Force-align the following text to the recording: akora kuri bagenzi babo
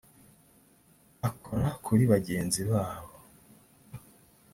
akora 1.29 1.69
kuri 1.85 2.03
bagenzi 2.11 2.61
babo 2.69 3.13